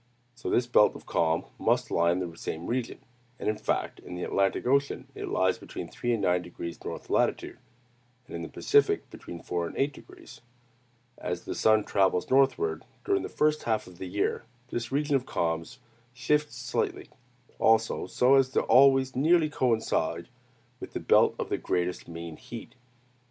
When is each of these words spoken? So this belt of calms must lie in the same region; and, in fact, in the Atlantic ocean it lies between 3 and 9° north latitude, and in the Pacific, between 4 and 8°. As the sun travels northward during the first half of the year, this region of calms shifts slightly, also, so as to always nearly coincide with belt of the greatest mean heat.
So 0.33 0.49
this 0.49 0.65
belt 0.65 0.95
of 0.95 1.05
calms 1.05 1.45
must 1.59 1.91
lie 1.91 2.11
in 2.11 2.17
the 2.27 2.35
same 2.35 2.65
region; 2.65 2.97
and, 3.37 3.47
in 3.47 3.55
fact, 3.59 3.99
in 3.99 4.15
the 4.15 4.23
Atlantic 4.23 4.65
ocean 4.65 5.07
it 5.13 5.27
lies 5.27 5.59
between 5.59 5.89
3 5.89 6.15
and 6.15 6.23
9° 6.23 6.83
north 6.83 7.11
latitude, 7.11 7.59
and 8.25 8.35
in 8.35 8.41
the 8.41 8.49
Pacific, 8.49 9.07
between 9.11 9.43
4 9.43 9.67
and 9.67 9.75
8°. 9.75 10.39
As 11.19 11.45
the 11.45 11.53
sun 11.53 11.83
travels 11.83 12.31
northward 12.31 12.83
during 13.05 13.21
the 13.21 13.29
first 13.29 13.61
half 13.65 13.85
of 13.85 13.99
the 13.99 14.07
year, 14.07 14.43
this 14.71 14.91
region 14.91 15.15
of 15.15 15.27
calms 15.27 15.77
shifts 16.15 16.55
slightly, 16.57 17.07
also, 17.59 18.07
so 18.07 18.33
as 18.33 18.49
to 18.49 18.61
always 18.63 19.15
nearly 19.15 19.51
coincide 19.51 20.29
with 20.79 21.07
belt 21.07 21.35
of 21.37 21.49
the 21.49 21.59
greatest 21.59 22.07
mean 22.07 22.37
heat. 22.37 22.73